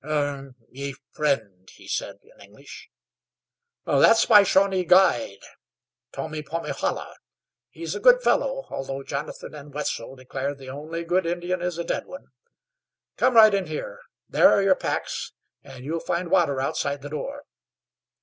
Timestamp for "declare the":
10.15-10.69